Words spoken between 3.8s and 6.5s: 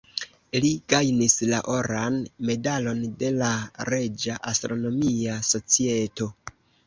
Reĝa Astronomia Societo.